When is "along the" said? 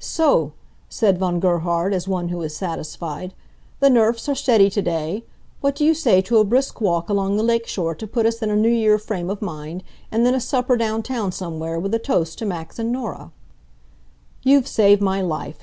7.08-7.44